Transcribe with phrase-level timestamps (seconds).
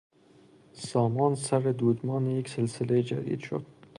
[0.73, 3.65] سامان سر دودمان یک سلسلهی جدید شد.